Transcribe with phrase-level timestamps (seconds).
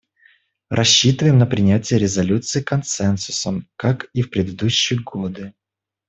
[0.71, 5.53] Рассчитываем на принятие резолюции консенсусом, как и в предыдущие годы.